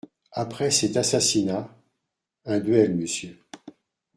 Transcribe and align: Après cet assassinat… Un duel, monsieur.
Après 0.31 0.71
cet 0.71 0.97
assassinat… 0.97 1.69
Un 2.45 2.57
duel, 2.59 2.95
monsieur. 2.97 3.37